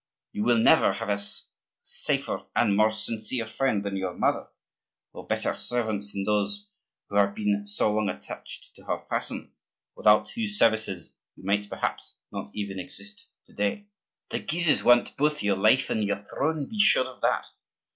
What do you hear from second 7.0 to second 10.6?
who have been so long attached to her person, without whose